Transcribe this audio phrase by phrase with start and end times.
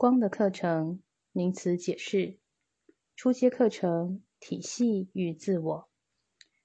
[0.00, 2.38] 光的课程名词解释：
[3.16, 5.90] 初阶课程体系与自我。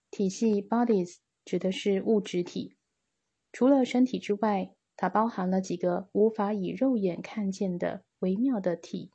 [0.10, 2.78] 体系 （bodies） 指的是物质体，
[3.52, 9.12] 除了身体之外，它包含了几个无法以肉眼看见的微妙的体，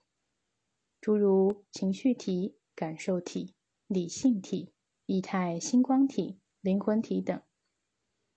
[1.00, 3.55] 诸如情绪体、感受体、
[3.87, 4.75] 理性体、
[5.07, 7.41] 液态星光体、灵魂体等。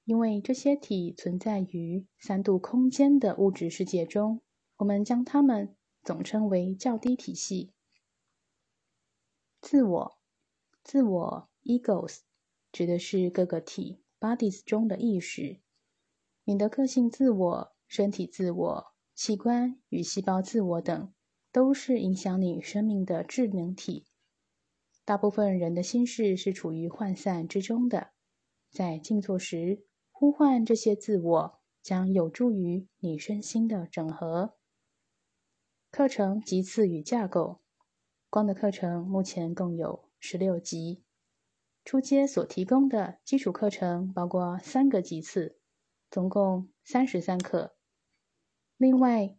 [0.05, 4.41] 因为这些体存在于三度空间的物质世界中。
[4.78, 7.72] 我们将它们总称为较低体系。
[9.62, 10.18] 自我，
[10.84, 12.20] 自我 （egos）
[12.72, 15.62] 指的是各个体 （bodies） 中的意识。
[16.44, 21.14] 你的个性自我、身体自我、器官与细胞自我等，
[21.52, 24.08] 都是影响你生命的智能体。
[25.05, 28.12] 大部分人的心事是处于涣散之中的。
[28.70, 34.58] 在静坐时，呼唤这些自我，将有助于你身心的整合。
[35.95, 37.61] 课程级次与架构，
[38.31, 41.03] 光的课程目前共有十六级。
[41.85, 45.59] 初阶所提供的基础课程包括三个级次，
[46.09, 47.75] 总共三十三课。
[48.75, 49.38] 另外，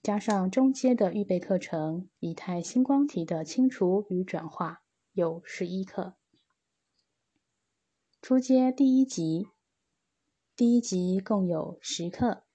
[0.00, 6.14] 加上中阶的预备课程，以太星光体的清除与转化，有十一课。
[8.22, 9.48] 初阶第一级，
[10.54, 12.45] 第一级共有十课。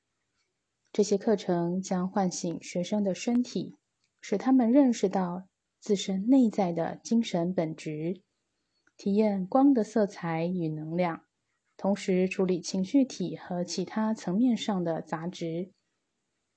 [0.94, 3.78] 这些课程将唤醒学生的身体，
[4.20, 5.48] 使他们认识到
[5.80, 8.22] 自身内在的精神本质，
[8.98, 11.24] 体验光的色彩与能量，
[11.78, 15.72] 同时处理情绪体和其他层面上的杂质，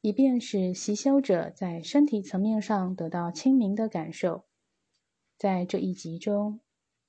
[0.01, 4.47] 以便使习修者在身体层面上得到清明的感受。
[5.39, 6.59] 在这一集中，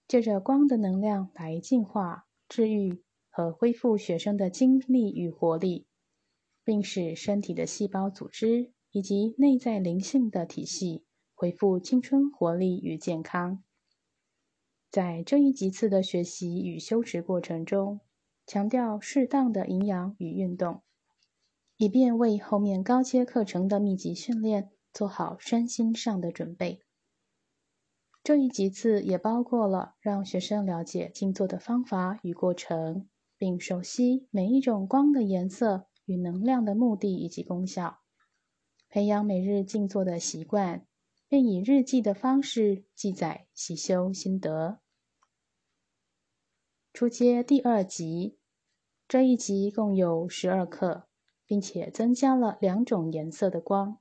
[0.08, 5.88] 借着光的能量来净化、治愈和恢复学生的精力与活力。
[6.66, 13.64] 并使身体的细胞组织以及内在灵性的体系恢复青春活力与健康。
[14.90, 18.02] 在这一级次的学习与修持过程中，
[18.48, 20.82] 强调适当的营养与运动，
[21.78, 26.82] 以便为后面高阶课程的密集训练做好身心上的准备。
[28.24, 35.86] 这一级次也包括了让学生了解静坐的方法与过程，并熟悉每一种光的颜色。
[36.06, 38.00] 与能量的目的以及功效，
[38.90, 40.86] 培养每日静坐的习惯，
[41.28, 44.80] 并以日记的方式记载习修心得。
[46.94, 48.38] 初阶第二集，
[49.08, 51.08] 这一集共有十二课，
[51.46, 53.98] 并且增加了两种颜色的光。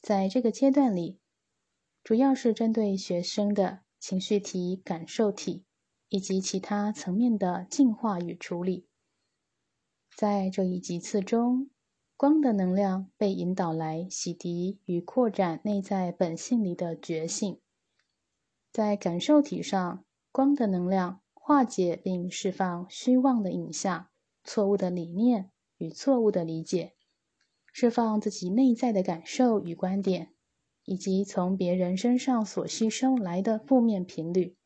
[0.00, 1.20] 在这个阶段里，
[2.02, 5.64] 主要是针对学生的情绪体、感受体
[6.08, 8.87] 以及其他层面的净化与处理。
[10.18, 11.70] 在这一级次中，
[12.16, 17.60] 光的能量被引导来洗涤与扩展内在本性里的觉性。
[18.72, 24.08] 在感受体上，光的能量化解并释放虚妄的影像、
[24.42, 26.94] 错误的理念与错误的理解，
[27.72, 30.32] 释放自己内在的感受与观点，
[30.82, 34.56] 以及从别人身上所吸收来的负面频率。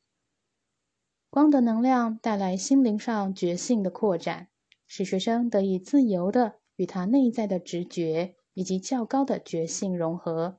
[1.29, 4.49] 光的能量带来心灵上觉性的扩展。
[4.95, 10.59] 使学生得以自由的与他内在的直觉以及较高的觉性融合。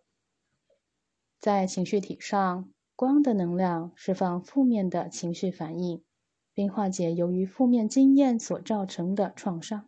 [1.39, 6.03] 在情绪体上，光的能量释放负面的情绪反应，
[6.51, 9.87] 并化解由于负面经验所造成的创伤，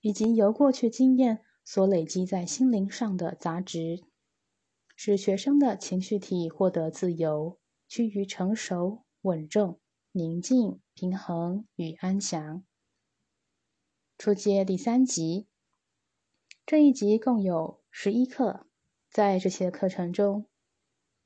[0.00, 4.02] 以及由过去经验所累积在心灵上的杂质，
[4.96, 9.78] 使学生的情绪体获得自由，趋于成熟、稳重、
[10.10, 12.64] 宁静、平衡与安详。
[14.16, 15.48] 初阶第三集，
[16.64, 18.66] 这一集共有十一课。
[19.10, 20.46] 在这些课程中，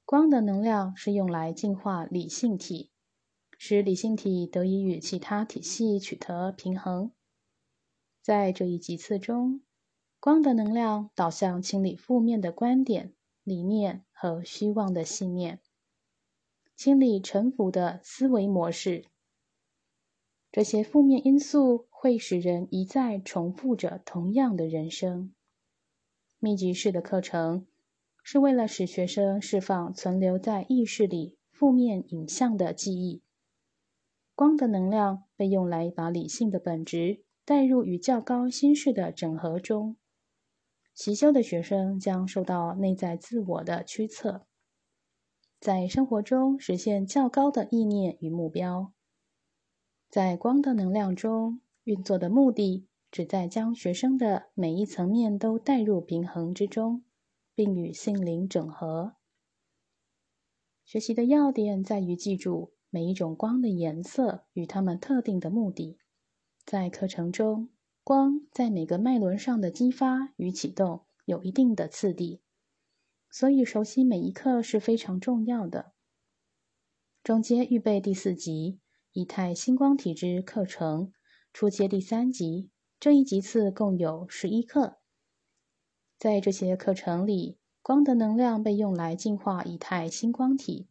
[0.05, 2.91] 光的能量是用来净化理性体，
[3.57, 7.13] 使理性体得以与其他体系取得平衡。
[8.23, 9.61] 在这一集次中，
[10.19, 13.13] 光的能量导向清理负面的观点、
[13.45, 15.61] 理念和虚妄的信念，
[16.75, 19.05] 清理沉浮的思维模式。
[20.51, 25.35] 这些负面因素会使人一再重复着同样的人生。
[26.39, 27.67] 密集式的课程
[28.23, 33.25] 是为了使学生释放存留在意识里负面影像的记忆。
[34.37, 39.97] 光的能量被用来把理性的本质带入与较高心事的整合中。
[40.95, 44.47] 习修的学生将受到内在自我的驱策，
[45.59, 48.93] 在生活中实现较高的意念与目标。
[50.09, 57.03] 在光的能量中运作的目的旨在将学生的每一层面都带入平衡之中，
[57.55, 59.15] 并与心灵整合。
[60.85, 65.97] 学习的要点在于记住每一种光的颜色与它们特定的目的。
[66.67, 67.71] 在课程中，
[68.05, 72.43] 光在每个脉轮上的激发与启动有一定的次第，
[73.31, 75.93] 所以熟悉每一课是非常重要的。
[77.23, 78.79] 中阶预备第四集
[79.13, 81.15] 以太星光体质课程，
[81.59, 82.71] 初阶第三集，
[83.01, 84.99] 这一集次共有十一课。
[86.17, 90.87] 在这些课程里，光的能量被用来净化以太星光体，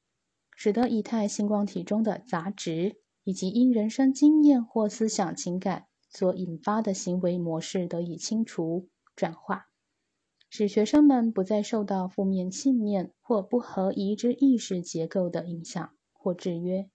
[0.57, 9.67] 使得以太星光体中的杂质以及因人生经验或思想情感所引发的行为模式得以清除、转化，
[10.49, 15.89] 使学生们不再受到负面信念或不合宜之意识结构的影响。
[16.11, 16.89] 或制约。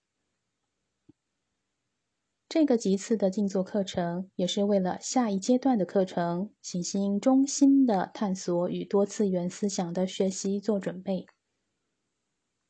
[2.55, 11.25] 这个级次的静坐课程，也是为了下一阶段的课程——行星中心的探索与多次元思想的学习做准备。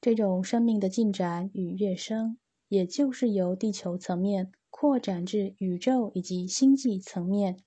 [0.00, 2.38] 这种生命的进展与跃升，
[2.68, 7.58] 也就是由地球层面扩展至宇宙以及星际层面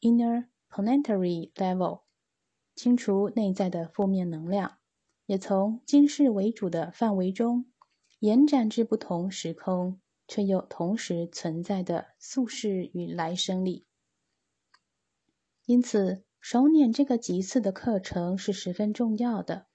[0.00, 2.00] （Inner Planetary Level），
[2.74, 4.78] 清除内在的负面能量，
[5.26, 7.66] 也从今世为主的范围中。
[8.18, 10.00] 延展至不同时空，
[10.30, 13.84] 却又同时存在的宿世与来生里。
[15.66, 19.66] 因此，手捻这个级次的课程是十分重要的，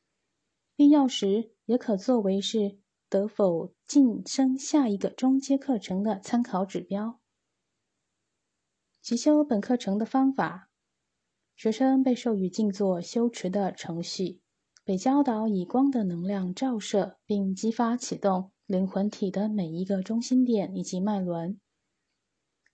[0.78, 2.80] 必要时也可作为是
[3.10, 7.19] 得否晋升下一个中阶课程的参考指标。
[9.01, 10.69] 习修本课程的方法，
[11.58, 14.40] 学生被授予静坐修持的程序。
[14.86, 21.59] 被教导以光的能量照射，并激发启动灵魂体的每一个中心点以及脉轮，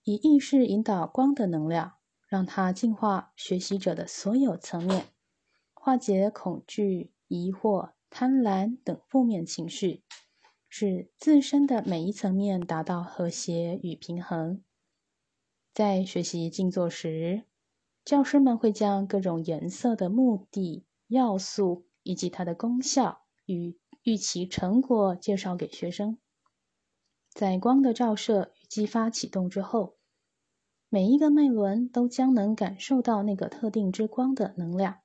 [0.04, 1.94] 以意识引导光的能量，
[2.26, 5.06] 让它净化学习者的所有层面，
[5.74, 10.02] 化解恐惧、疑惑、贪婪等负面情绪，
[10.68, 14.62] 使自身的每一层面达到和谐与平衡。
[15.74, 17.44] 在学习静坐时，
[18.04, 21.86] 教师们会将各种颜色的目的要素。
[22.04, 26.18] 以及它的功效与预期成果介绍给学生。
[27.30, 29.96] 在光的照射与激发启动之后，
[30.88, 35.00] 每一个脉轮都将能感受到那个特定之光的能量。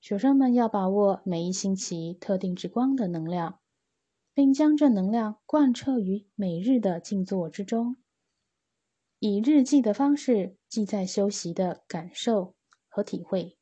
[0.00, 3.60] 学生们要把握每一星期特定之光的能量，
[4.32, 7.96] 并将这能量贯彻于每日的静坐之中，
[9.18, 12.54] 以日记的方式记载修习的感受
[12.88, 13.56] 和体会。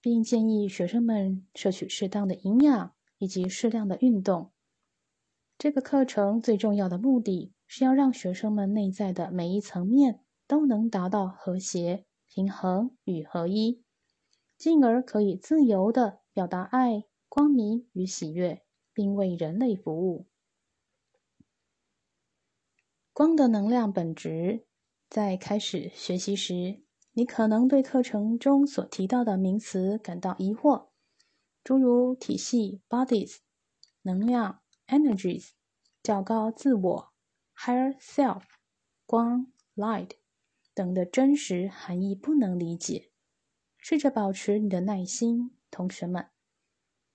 [0.00, 4.52] 并建议学生们摄取适当的营养以及适量的运动。
[5.58, 13.82] 这个课程最重要的目的是要让学生们内在的每一层面都能达到和谐、平衡与合一，
[14.56, 18.62] 进而可以自由的表达爱、光明与喜悦，
[18.94, 20.26] 并为人类服务。
[23.12, 24.64] 光的能量本质，
[25.10, 26.82] 在开始学习时。
[27.14, 30.87] 你可能对课程中所提到的名词感到疑惑，
[31.68, 33.40] 诸如体系 （bodies）、
[34.00, 35.50] 能量 （energies）、
[36.02, 37.12] 较高自我
[37.54, 38.40] （higher self）、
[39.04, 40.12] 光 （light）
[40.72, 43.10] 等的真实含义不能理解。
[43.76, 46.28] 试着保持你的耐心，同学们。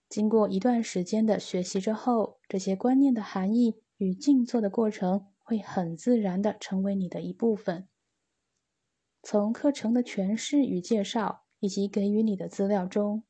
[0.08, 7.88] 经过一段时间的学习之后，这些观念的含义与静坐的过程会很自然的成为你的一部分。
[9.24, 13.24] 从课程的诠释与介绍，以及给予你的资料中，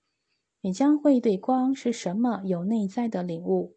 [0.66, 3.76] 你将会对光是什么有内在的领悟，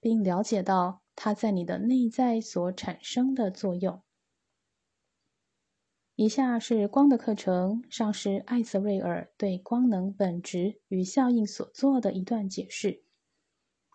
[0.00, 4.00] 并了解到它在你的内在所产生的作用。
[6.14, 13.04] 以下是光的课程上师艾泽瑞尔对光能本质与效应所做的一段解释。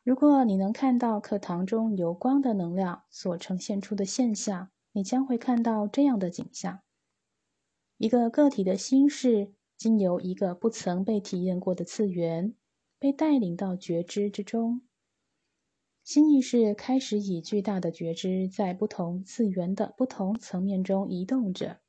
[0.04, 6.82] 如果你能看到课堂中由光的能量所呈现出的现象，你将会看到这样的景象。
[7.98, 12.56] 一个个体的心事，经由一个不曾被体验过的次元，
[13.00, 14.82] 被带领到觉知之中。
[16.06, 21.82] 新意识开始以巨大的觉知，在不同次元的不同层面中移动着。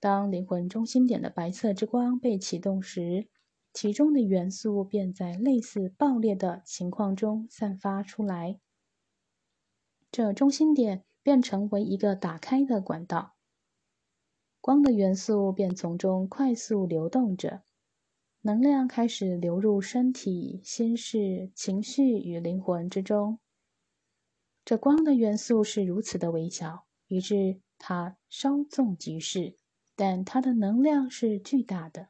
[0.00, 3.28] 当灵魂中心点的白色之光被启动时，
[3.74, 8.58] 其中的元素便在类似爆裂的情况中散发出来。
[10.10, 13.33] 这中心点便成为一个打开的管道。
[14.64, 17.64] 光的元素便从中快速流动着，
[18.40, 23.38] 能量开始流入身体、心事、情绪与灵魂之中。
[24.64, 29.58] 这光的元素是如此的微小，以致它稍纵即逝，
[29.94, 32.08] 但它的能量是巨大的。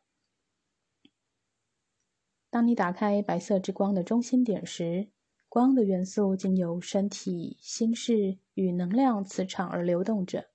[2.50, 5.08] 当你打开白色之光的中心点时，
[5.49, 10.53] 光的元素经由身体、心事与能量磁场而流动着。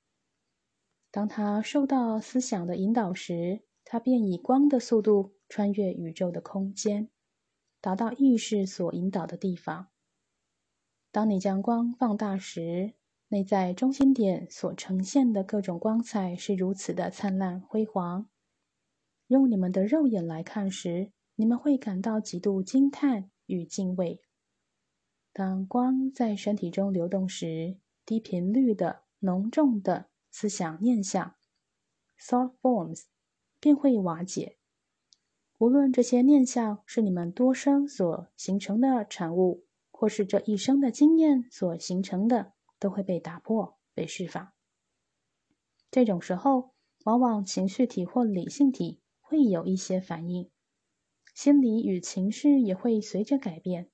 [1.11, 7.09] 当他受到思想的引导时，他便以光的速度穿越宇宙的空间，
[7.81, 9.87] 达到意识所引导的地方。
[11.11, 12.93] 当你将光放大时，
[13.29, 18.27] 内在中心点所呈现的各种光彩是如此的灿烂辉煌。
[19.27, 24.21] 用你们的肉眼来看时，你们会感到极度惊叹与敬畏。
[25.33, 31.35] 当光在身体中流动时，低频率的、浓重的思想念想
[32.19, 33.03] （thought forms）
[33.59, 34.57] 便会瓦解。
[35.57, 42.53] 无论这些念想是你们多生所形成的产物，或是这一生的经验所形成的。
[42.81, 44.53] 都会被打破、被释放。
[45.91, 50.49] 这种时候，往往情绪体或理性体会有一些反应，
[51.35, 53.89] 心理与情绪也会随着改变。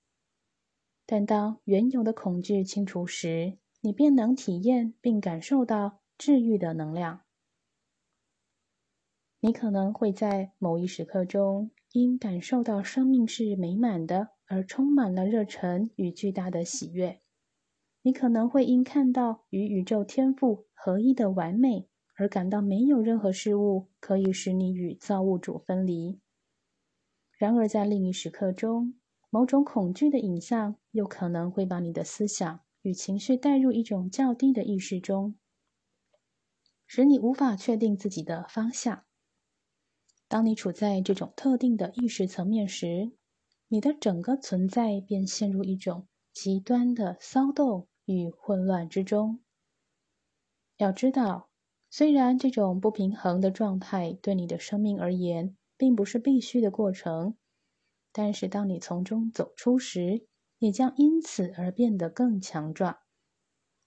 [1.07, 7.21] 但当原有的恐惧清除时，你便能体验并感受到治愈的能量。
[9.41, 17.21] 你可能会在某一时刻中，因感受到生命是美满的，而充满了热忱与巨大的喜悦。
[18.01, 26.19] 你可能会因看到与宇宙天赋合一的完美而感到没有任何事物可以使你与造物主分离。
[27.37, 28.95] 然而，在另一时刻中，
[29.29, 35.35] 某种恐惧的影像又可能会把你的思想与情绪带入一种较低的意识中，
[36.87, 39.03] 使你无法确定自己的方向。
[40.27, 43.11] 当你处在这种特定的意识层面时，
[43.67, 47.87] 你的整个存在便陷入一种极端的骚动。
[48.07, 49.39] 与混乱之中，
[50.77, 51.49] 要知道，
[51.89, 57.35] 虽然这种不平衡的状态对你的生命而言并不是必须的过程，
[58.11, 60.27] 但是当你从中走出时，
[60.59, 62.99] 你将因此而变得更强壮，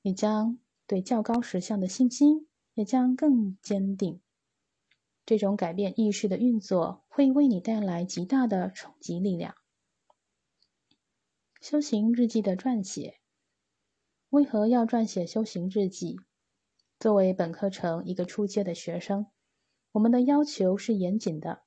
[0.02, 2.47] 你将对较高实相的信心
[2.78, 4.20] 也将更坚定。
[5.26, 9.56] 这种改变意识的运作会为你带来极大的冲击力量。
[11.60, 13.18] 修行日记的撰写。
[14.30, 16.20] 为何要撰写修行日记？
[17.00, 19.26] 作为本课程一个初阶的学生，
[19.90, 21.62] 我们的要求是严谨的。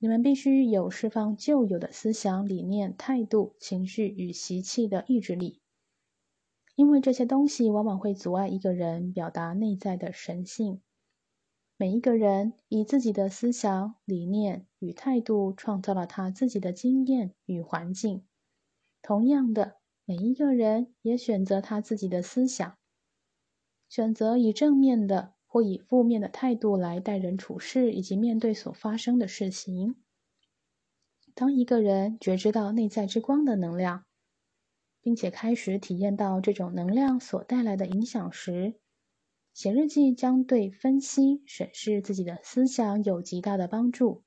[0.00, 5.60] 你们必须有释放旧有的思想、理念、态度、情绪与习气的意志力，
[6.76, 10.80] 因为这些东西往往会阻碍一个人表达内在的神性。
[11.76, 18.24] 每一个人以自己的思想、理念与态度创造了他自己的经验与环境。
[19.02, 19.78] 同样的。
[20.08, 22.78] 每一个人也选择他自己的思想，
[23.88, 29.96] 选择以正面的或以负面的态度来待人处事，以及面对所发生的事情。
[31.34, 34.05] 当一个人觉知到内在之光的能量，
[35.06, 38.74] 并且开始体验到这种能量所带来的影响时，
[39.54, 44.24] 写日记将对分析、审视自己的思想有极大的帮助，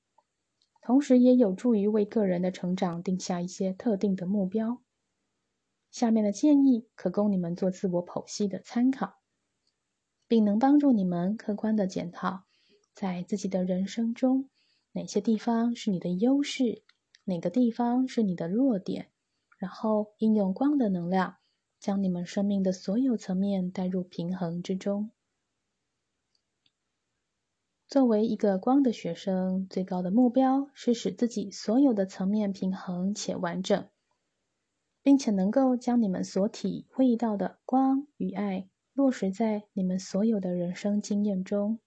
[0.81, 4.81] 同时也有助于为个人的成长定下一些特定的目标。
[5.91, 9.15] 下面的建议可供你们做自我剖析的参考，
[10.29, 12.45] 并能帮助你们客观的检讨，
[12.93, 14.49] 在自己的人生中
[14.93, 16.83] 哪些地方是你的优势，
[17.25, 19.09] 哪个地方是你的弱点，
[19.59, 21.37] 然后应用光的能量，
[21.79, 25.11] 将你们生命的所有层面带入平衡之中。
[27.87, 33.87] 作为一个光的学生，最高的目标是使自己所有的层面平衡且完整。
[35.01, 41.79] 并且能够将你们所体会到的光与爱落实在你们所有的人生经验中，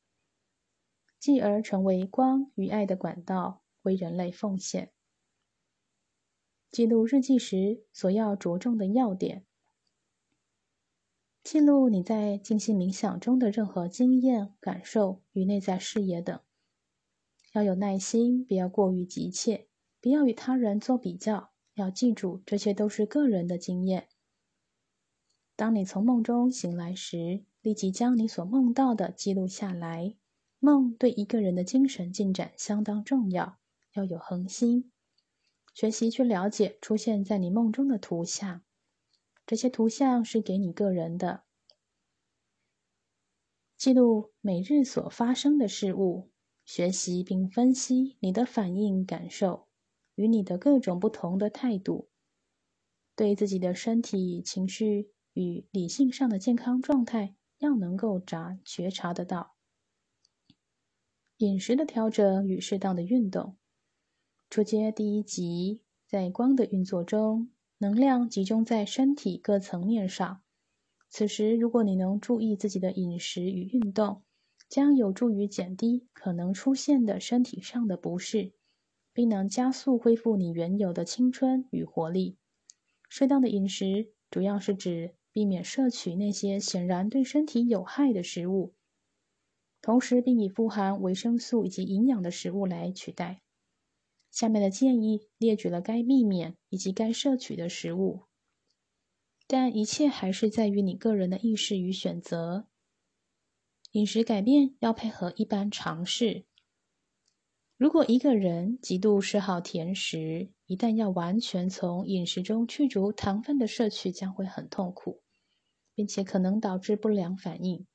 [1.20, 4.92] 继而成为光与爱的管道，为人类奉献。
[6.72, 9.44] 记录日记时所要着重的要点：
[11.44, 16.40] 记录你在静心冥想中的任何经验、感受与内在视野等。
[17.52, 19.66] 要有耐心，不要过于急切，
[20.00, 21.50] 不要与他人做比较。
[21.74, 24.08] 要记住，这些都是个人的经验。
[25.54, 30.16] 当你从梦中醒来时，立即将你所梦到的记录下来。
[30.58, 33.58] 梦对一个人的精神进展相当重要，
[33.92, 34.91] 要有恒心，
[35.74, 38.62] 学习去了解出现在你梦中的图像。
[39.46, 41.44] 这些图像是给你个人的。
[43.76, 46.30] 记录每日所发生的事物，
[46.64, 49.68] 学习并分析你的反应感受。
[50.14, 52.10] 与你的各种不同的态度，
[53.16, 59.56] 对自己的身体、情绪与理性上的健康状态，要能够察觉察得到。
[61.38, 63.56] 饮食的调整与适当的运动。
[64.52, 70.42] 初阶第一集，在光的运作中，能量集中在身体各层面上。
[71.08, 74.20] 此时，如果你能注意自己的饮食与运动，
[74.68, 78.52] 将有助于减低可能出现的身体上的不适，
[79.14, 82.36] 并能加速恢复你原有的青春与活力。
[83.08, 88.74] 适当的饮食主要是指避免摄取那些显然对身体有害的食物。
[89.80, 93.40] 同时，并以富含维生素以及营养的食物来取代。
[94.32, 98.22] 下面的建议列举了该避免以及该摄取的食物，
[99.46, 102.66] 但一切还是在于你个人的意识与选择。
[103.92, 106.46] 饮食改变要配合一般常识。
[107.76, 115.20] 如果一个人极度嗜好甜食，一旦要完全从饮食中去除糖分的摄取，将会很痛苦，
[115.94, 117.86] 并且可能导致不良反应。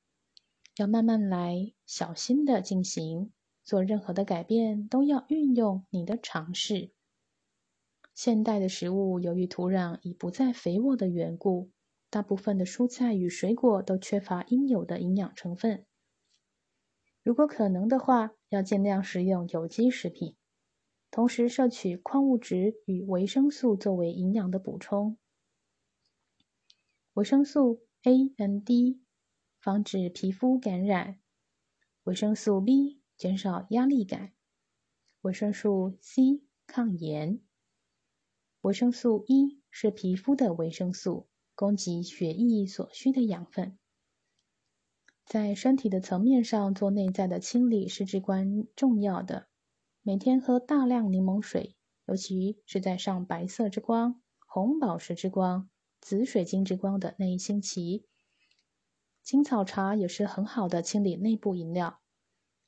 [0.76, 3.32] 要慢慢来，小心的进行。
[3.68, 6.90] 做任何的改变都要运用你的尝试。
[8.14, 11.70] 现代的食物由于土壤已不再肥沃的缘故，
[12.08, 15.84] 大部分的蔬菜与水果都缺乏应有的营养成分。
[17.22, 20.34] 如果可能的话，要尽量食用有机食品，
[21.10, 25.18] 同时摄取矿物质与维生素作为营养的补充。
[27.12, 29.02] 维生素 A、N、D。
[29.60, 31.18] 防止皮肤感染，
[32.04, 34.32] 维生素 B 减少压力感，
[35.22, 37.40] 维生素 C 抗炎，
[38.60, 43.76] 维生素 E 是皮肤的维生素，供给血液所需的养分。
[45.26, 49.48] 在身体的层面上做内在的清理是至关重要的。
[50.00, 55.68] 每天喝大量柠檬水，尤其是在上白色之光、红宝石之光、
[56.00, 58.06] 紫水晶之光的那一星期。
[59.24, 62.00] 青草茶也是很好的清理内部饮料。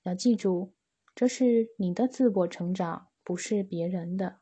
[0.02, 0.75] 要记住，
[1.14, 4.40] 这是你的自我成长，不是别人的。